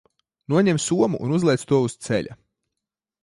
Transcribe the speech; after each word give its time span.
Noņem 0.53 0.79
somu 0.85 1.19
un 1.27 1.35
uzliec 1.37 1.65
to 1.73 1.81
uz 1.89 1.97
ceļa. 2.07 2.39